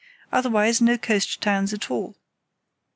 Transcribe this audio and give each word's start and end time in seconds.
Otherwise, 0.31 0.81
no 0.81 0.97
coast 0.97 1.41
towns 1.41 1.75
at 1.75 1.91
all. 1.91 2.15